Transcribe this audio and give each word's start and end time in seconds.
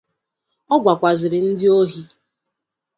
Ọ 0.73 0.75
gwakwazịrị 0.83 1.39
ndị 1.47 1.67
ohi 1.79 2.01